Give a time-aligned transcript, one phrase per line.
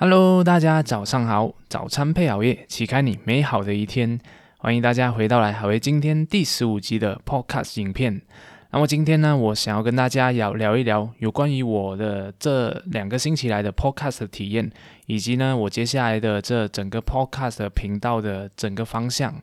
[0.00, 4.20] Hello，大家早上好，早餐配熬夜，启开你美好的一天。
[4.58, 8.22] 欢迎大家回到来好为今天第十五集的 Podcast 影片。
[8.70, 14.70] 那么今天呢，我想要跟大家聊聊一聊有关于我的这两个星期来的 Podcast 体验，
[15.06, 19.34] 以及呢我接下来的这整个 Podcast 频道的整个方向。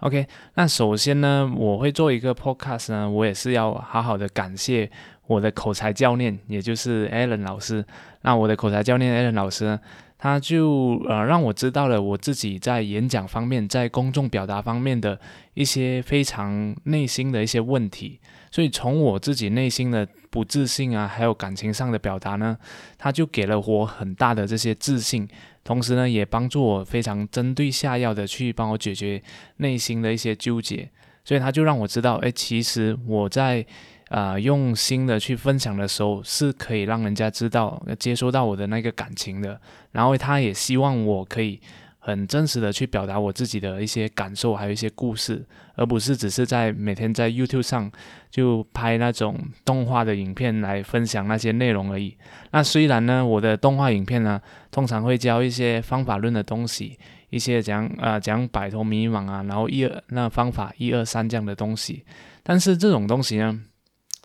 [0.00, 4.88] OK，那首先呢，我会做一个 Podcast 呢，我也是要好好的感谢
[5.26, 7.84] 我的口才教练，也就是 Allen 老师。
[8.22, 9.78] 那我的口才教练 Allen 老师，
[10.18, 15.18] 他就呃让我知道了我自己在演讲方面，在公众表达方面的
[15.54, 18.20] 一些非常内心的一些问题。
[18.50, 22.56] 所以从我自己内心的不自信啊，还有感情上的表达呢，
[22.96, 25.28] 他就给了我很大的这些自信，
[25.62, 29.22] 同时呢，也帮助我非常针对下药的去帮我解决
[29.56, 30.88] 内心的一些纠结。
[31.24, 33.66] 所以他就让我知道，哎，其实我在。
[34.08, 39.60] 啊，用心的去分享的时候，是可以让人家知道、接收到我的那个感情的。
[39.90, 41.60] 然后他也希望我可以
[41.98, 47.90] 很真实的去表达我自己的一些感受，还有一些故事，而不是只是在每天在 YouTube 上
[48.30, 52.16] 就拍那种动画的影片来分享那些内容而已。
[52.52, 56.96] 那虽然呢，我的动画影片呢，通常会教一些方法论的东西，
[57.30, 62.04] 一些讲啊讲摆脱迷茫啊，然后一二那方法一二三这样的东西，
[62.44, 63.64] 但是这种东西呢。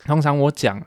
[0.06, 0.82] 通常我讲，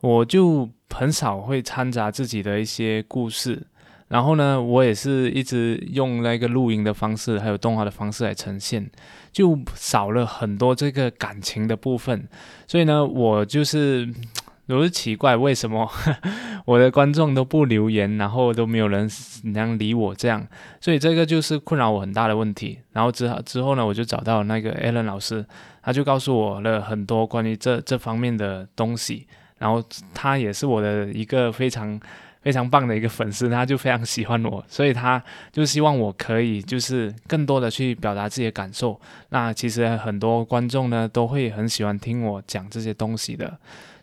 [0.00, 3.66] 我就很少会掺杂自己的一些故事，
[4.08, 8.90] 然后呢，我也是一直用那个录音的方式，还有动画的方式来呈现，
[9.32, 12.28] 就少了很多这个感情的部分。
[12.66, 14.08] 所以呢，我就是
[14.68, 15.88] 我是奇怪为什么
[16.64, 19.08] 我的观众都不留言，然后都没有人
[19.44, 20.46] 能理我这样，
[20.80, 22.80] 所以这个就是困扰我很大的问题。
[22.92, 25.44] 然后之后之后呢，我就找到那个 Alan 老师。
[25.86, 29.24] 他就告诉我了很多关于这这方面的东西，
[29.58, 29.80] 然后
[30.12, 31.98] 他也是我的一个非常
[32.42, 39.00] 非常棒的一个粉丝，他就非常喜欢我，所以他就希望我可以就是更多的去表达自己的感受。
[39.28, 43.56] 那其实很多观众呢都会很喜欢听我讲这些东西的，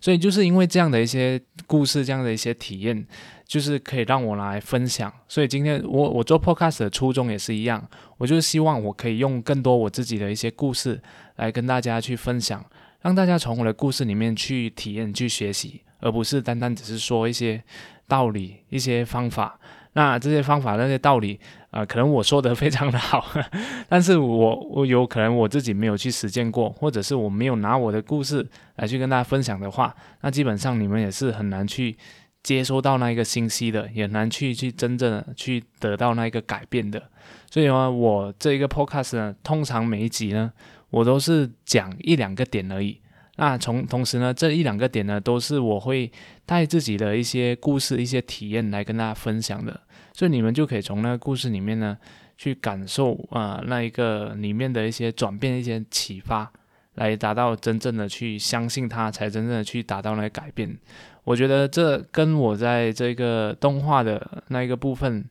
[0.03, 3.07] 所以就是因为这样的一些故事，这样的一些体验。
[3.45, 7.87] 就是可以让我来分享，所以今天我我做 podcast 的初衷也是一样，
[8.17, 10.99] 我就是希望我可以用更多我自己的一些故事
[11.35, 12.65] 来跟大家去分享，
[13.01, 17.63] 让大家从我的故事里面去体验、去学习，而不是单单只是说一些
[18.07, 19.59] 道理、一些方法。
[19.93, 23.25] 那这些方法、那些道理啊，可能我说的非常的好，
[23.87, 28.47] 但是我我有可能我自己没有去实践过，或者是我没有拿我的故事
[28.77, 31.95] 来去跟大家分享的话，那基本上你们也是很难去。
[32.41, 37.01] 接收到那一个信息的，也难去去真正的去得到那一个改变的。
[37.49, 40.51] 所以呢，我这一个 podcast 呢，通常每一集呢，
[40.89, 42.99] 我都是讲一两个点而已。
[43.35, 46.11] 那从同时呢，这一两个点呢，都是我会
[46.45, 49.79] 带自己的一些故事、一些体验来跟大家分享的。
[50.13, 51.97] 所以你们就可以从那个故事里面呢，
[52.37, 56.51] 去感受啊，那一个里面的一些转变、一些启发，
[56.93, 60.77] 来达到真正的去相信它，才真正的去达到那个改变。
[61.23, 65.25] 我觉得这跟我在这个动画的那一个部分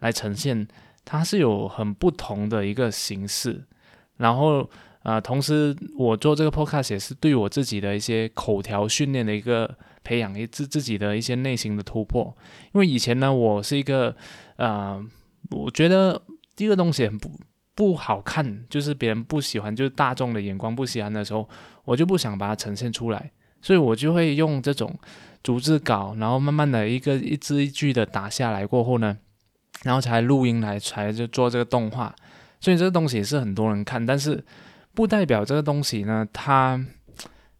[0.00, 0.68] 来呈现，
[1.06, 3.64] 它是有很不同的一个形式。
[4.18, 4.68] 然后
[5.02, 9.72] 啊，同时我做这个 podcast 也是对我自己的一些口条训练的一个
[10.02, 12.36] 培养，一自自己的一些内心的突破。
[12.72, 14.14] 因为以前呢，我是一个
[14.56, 15.00] 啊，
[15.50, 16.20] 我觉得
[16.56, 17.30] 第一个东西很不
[17.74, 21.48] 不好看，就是别人不喜欢，就是大众的眼光不喜欢的时候，
[21.84, 23.30] 我就不想把它呈现出来，
[23.62, 24.98] 所以我就会用这种。
[25.40, 29.16] 逐字稿，然后慢慢的一个一字一句的打下来过后呢，
[29.84, 32.14] 然后才录音来才就做这个动画，
[32.60, 34.44] 所以这个东西是很多人看，但是
[34.98, 36.84] 不代表这个东西呢，它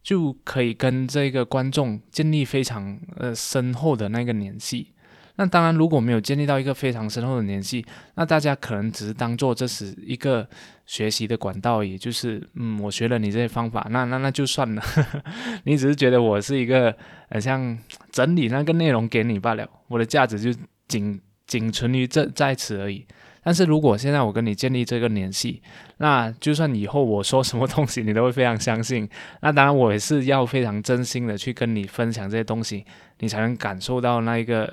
[0.03, 4.93] 就可以跟这个观众建立非常呃深厚的那个联系。
[5.37, 10.49] 那当然，如果没有建立到一个非常深厚的联系，那大家可能只是当做这是一个
[10.85, 14.83] 学习的管道，也就是嗯，我学了你这些方法，那那那就算了。
[15.63, 16.93] 你只是觉得我是一个
[17.29, 17.79] 呃像
[18.11, 23.07] 整理那个内容给你罢了，我的价值就仅仅存于这在此而已。
[23.43, 25.63] 但是如果现在我跟你建立这个联系，
[25.99, 29.09] 那就算以后我说什么东西，你都会非常相信。
[29.41, 32.85] 那当然，我也是要非常真心的去跟你分享这些东西，
[33.21, 34.71] 你才能感受到那一个，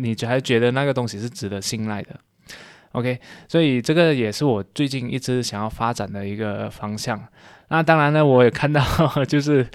[0.00, 2.18] 你才觉得那个东西是值得信赖的。
[2.92, 3.18] OK，
[3.48, 7.20] 所以这个也是我最近一直想要发展的一个方向。
[7.68, 8.82] 那当然呢，我也看到
[9.26, 9.66] 就是。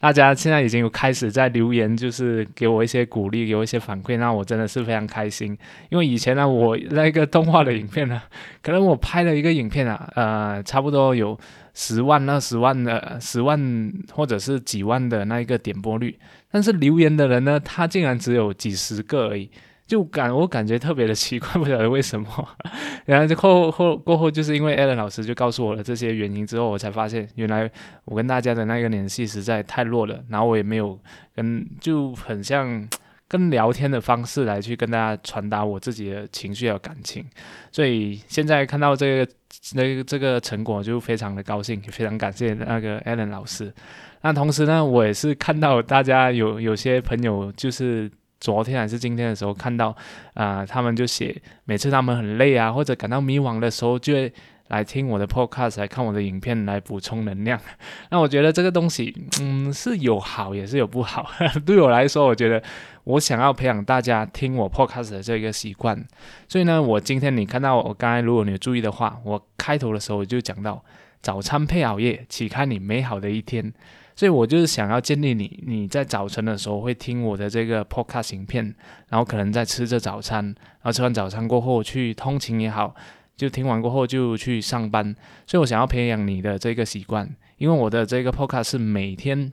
[0.00, 5.58] 大家现在已经有开始在留言，就是给我一些鼓励，给我一些反馈，那我真的是非常开心。
[5.90, 8.22] 因为以前呢，我那个动画的影片呢，
[8.62, 11.38] 可能我拍了一个影片啊，呃，差不多有
[11.74, 16.16] 十万、二十万的十万或者是几万的那一个点播率，
[16.50, 19.50] 但是留言的人呢，他竟然只有几十个而已。
[19.88, 22.28] 就感我感觉特别的奇怪，不晓得为什么。
[23.06, 27.68] 然后就后后过后，就是因为 Allen 老师就告诉我了这些原因之后，我才发现原来
[28.04, 30.22] 我跟大家的那个联系实在太弱了。
[30.28, 31.00] 然后我也没有
[31.34, 32.86] 跟就很像
[33.26, 37.24] 跟聊天的方式来去跟大家传达我自己的情绪和感情。
[37.72, 39.32] 所以现在看到这个
[39.72, 43.72] 那个这个成果，就非常的高兴，也非常感谢那个 Allen 老师。
[44.20, 48.10] 那同时呢，我也是看到大家有有些朋友就是。
[48.40, 49.94] 昨天还是今天的时候看到，
[50.34, 54.32] 啊，他们就写，每次他们很累啊，或者感到迷惘的时候，就会
[54.68, 57.58] 来听我的 podcast，来看我的影片，来补充能量。
[58.10, 61.26] 那我觉得这个东西，嗯，是有好也是有不好。
[61.66, 62.62] 对我来说，我觉得
[63.04, 66.06] 我想要培养大家听我 podcast 的这个习惯。
[66.46, 70.84] 所以呢，我今天你看到我刚才，如果你有注意的话，我开头的时候就讲到，
[71.22, 73.72] 早餐配熬夜，启开你美好的一天。
[74.18, 78.74] 所以我就是想要建立你，你在早晨的时候会听我的这个 podcast 影片，
[79.10, 82.92] 然后可能在吃着早餐，然后吃完早餐过后去通勤也好，
[83.36, 85.14] 就听完过后就去上班。
[85.46, 89.52] 所以我想要培养你的这个习惯，因为我的这个 podcast 是每天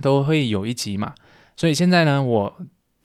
[0.00, 1.12] 都会有一集嘛。
[1.54, 2.56] 所以现在呢，我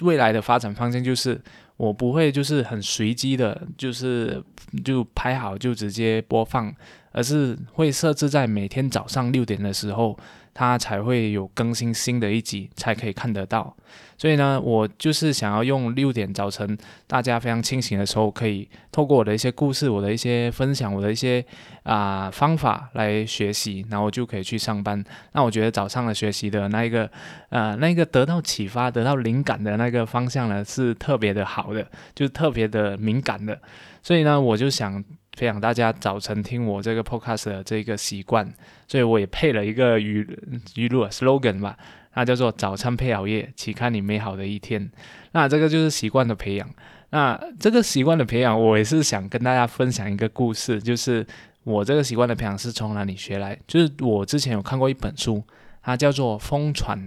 [0.04, 1.42] 未来的发展方向就是
[1.76, 4.42] 我不会就是很随机的，就是
[4.86, 6.74] 就拍好就直接播放，
[7.12, 10.18] 而是会设置在每天早上六点的时候。
[10.60, 13.74] 它才会有更新新的一集，才可以看得到。
[14.18, 16.78] 所以呢，我就是想要用六点早晨
[17.08, 21.42] 大家非常清醒的时候，可以透过我的一些故事、我的一些分享、我的一些
[21.84, 25.02] 啊方法来学习，然后就可以去上班。
[25.32, 27.10] 那我觉得早上的学习的那一个
[27.48, 33.58] 呃那个得到启发、得到灵感的那个方向呢，是特别的好的，就是特别的敏感的。
[34.04, 35.02] 所以呢，我就想。
[35.40, 38.46] 培养大家早晨听我这个 podcast 的这个习惯，
[38.90, 40.38] 所以我也配了一个语
[40.76, 41.78] 语录 slogan 吧，
[42.16, 44.92] 那叫做“早餐配熬夜，启开你美好的一天”。
[45.32, 46.70] 那这个就是习惯的培养。
[47.12, 51.26] 那这个习惯的培养，我也是想跟大家分享一个故事，就是
[51.64, 53.58] 我这个习惯的培养是从哪里学来？
[53.66, 55.42] 就是我之前有看过一本书，
[55.82, 57.00] 它叫做《疯传》，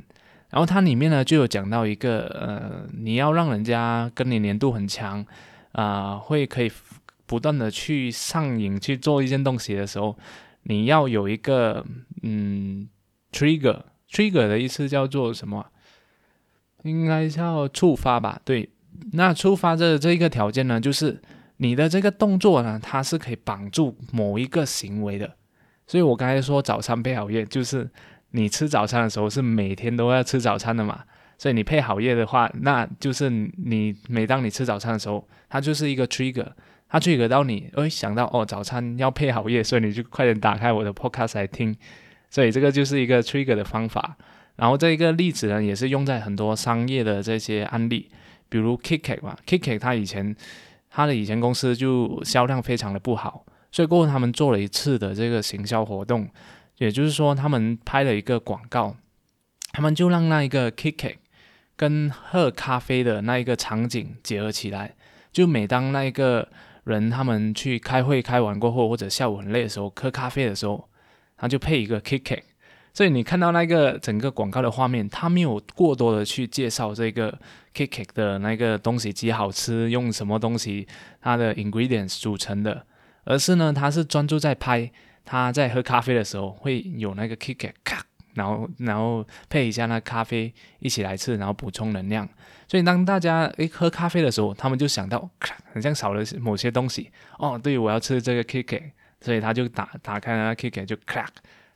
[0.49, 5.23] 然后它里面呢就有讲到一个呃，你要让人家跟你粘度很强
[5.73, 6.73] 啊，会可以。
[7.33, 10.15] 不断的去上瘾去做一件东西的时候，
[10.65, 11.83] 你要有一个
[12.23, 12.87] 嗯
[13.33, 15.65] trigger，trigger 的意思叫做什么？
[16.83, 18.39] 应该叫触发吧？
[18.45, 18.69] 对，
[19.13, 21.23] 那触发这这一个条件呢，就是
[21.57, 25.37] 你的这个动作呢，它是可以绑住某一个行为的。
[25.87, 27.91] 所以我刚才说早餐配好夜，就是
[28.33, 31.05] 你吃早餐的时候是每天都要吃早餐的嘛？
[31.39, 36.49] 所以你配好夜的话，那就是你每当你吃早餐的时候，它就是一个 trigger。
[36.93, 41.75] 它 trigger 到你，哎，想到哦，早餐要配好夜，所以你就快点打开我的 podcast 来听。
[42.29, 44.15] 所以这个就是一个 trigger 的方法。
[44.57, 48.11] 然后这一个例子呢，也是用在很多商业的这些案例，
[48.51, 50.37] 比如 KitKat 嘛，KitKat 它以前
[50.91, 56.29] 它的以前公司就销量非常的不好，所以过后他们做了一次的这个行销活动，
[56.77, 58.95] 也就是说他们拍了一个广告，
[59.73, 61.17] 他们就让那一个 KitKat
[61.75, 64.95] 跟喝咖啡的那一个场景结合起来，
[65.33, 66.47] 就每当那一个
[66.85, 70.89] 人他们去开会开完过后，或者下午很累的时候喝咖啡的时候，
[71.37, 72.43] 他就配一个 KitKat。
[72.95, 77.39] 所以你看到那个整个广告的画面，他没有过多的去介绍这个
[77.75, 80.87] KitKat 的那个东西几好吃，用什么东西
[81.21, 82.85] 它的 ingredients 组成的，
[83.25, 84.91] 而是呢，他是专注在拍
[85.25, 87.73] 他在喝咖啡的时候会有那个 KitKat，
[88.35, 92.29] 然后然后配一下那咖啡一起来吃，然后补充能量。
[92.69, 95.29] 所以当大家诶喝咖啡的时候，他们就想到，
[95.73, 97.61] 很像少了某些东西哦。
[97.63, 98.83] 对，我要吃这个 Kiki，
[99.21, 101.29] 所以他就打打开那 Kiki 就 crack，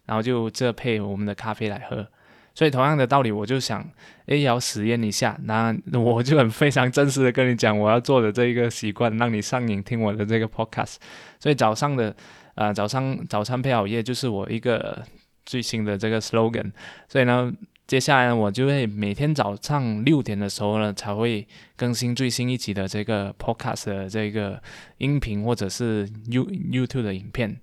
[0.07, 2.07] 然后就这配我们的咖啡来喝。
[2.55, 3.87] 所以同样的道理，我就想
[4.25, 10.95] 诶要实验一下，那我就很非常真实的跟你讲，我要做的这一个习惯，让你上瘾听我的这个 podcast。
[11.39, 12.17] 所以早上的
[12.55, 15.05] 呃早上早餐配好夜就是我一个
[15.47, 16.73] 最新的这个 slogan。
[17.09, 17.51] 所以呢。
[17.87, 24.61] 接下来呢，我就会每天早上六点的时候呢，才会更新最新一集的这个 podcast 的这个
[24.99, 27.61] 音频或者是 You YouTube 的影片。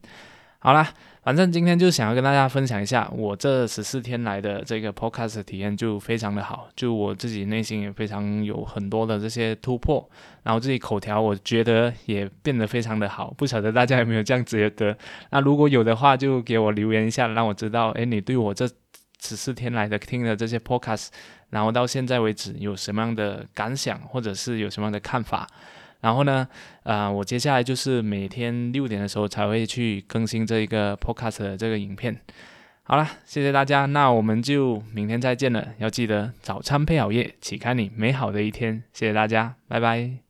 [0.60, 10.08] 好啦，反正今天就想要跟大家分享一下我这十四天来的这个 podcast 体验，就非常的好，就我自己内心也非常有很多的这些突破，
[10.44, 14.98] 然后自己口条我觉得也变得非常的好，不晓得大家有没有这样觉得？
[15.32, 18.70] 那如果有的话，就给我留言一下，让我知道，诶，你对我这。
[19.26, 21.08] 十四天来的听的这些 podcast，
[21.50, 25.48] 然后到现在为止有什么样的感想，或者是有什么样的看法？
[26.04, 26.48] 然后呢，
[26.84, 32.16] 啊，我接下来就是每天六点的时候才会去更新这一个 podcast 的这个影片。
[32.84, 35.66] 好了，谢谢大家，那我们就明天再见了。
[35.78, 38.84] 要记得早餐配好夜，启开你美好的一天。
[38.92, 40.23] 谢谢大家，拜拜。